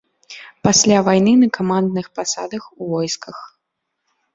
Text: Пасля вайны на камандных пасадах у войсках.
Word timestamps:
Пасля 0.67 1.01
вайны 1.09 1.33
на 1.43 1.51
камандных 1.59 2.11
пасадах 2.19 2.63
у 2.81 2.93
войсках. 2.99 3.37